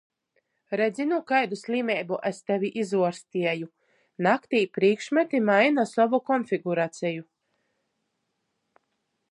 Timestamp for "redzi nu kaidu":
0.79-1.59